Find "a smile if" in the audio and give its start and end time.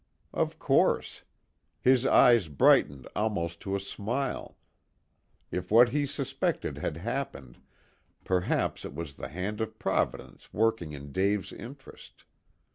3.75-5.69